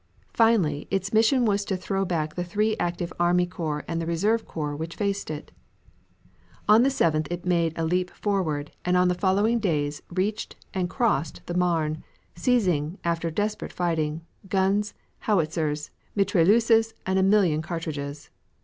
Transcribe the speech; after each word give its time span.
Finally, 0.33 0.87
its 0.89 1.13
mission 1.13 1.45
was 1.45 1.63
to 1.63 1.77
throw 1.77 2.03
back 2.03 2.33
the 2.33 2.43
three 2.43 2.75
active 2.77 3.13
army 3.19 3.45
corps 3.45 3.85
and 3.87 4.01
the 4.01 4.05
reserve 4.07 4.47
corps 4.47 4.75
which 4.75 4.95
faced 4.95 5.29
it. 5.29 5.51
On 6.67 6.81
the 6.81 6.89
7th, 6.89 7.27
it 7.29 7.45
made 7.45 7.73
a 7.77 7.85
leap 7.85 8.09
forward, 8.09 8.71
and 8.83 8.97
on 8.97 9.09
the 9.09 9.13
following 9.13 9.59
days 9.59 10.01
reached 10.09 10.55
and 10.73 10.89
crossed 10.89 11.45
the 11.45 11.53
Marne, 11.53 12.03
seizing, 12.35 12.97
after 13.03 13.29
desperate 13.29 13.71
fighting, 13.71 14.21
guns, 14.49 14.95
howitzers, 15.19 15.91
mitrailleuses, 16.17 16.93
and 17.05 17.19
a 17.19 17.21
million 17.21 17.61
cartridges. 17.61 18.31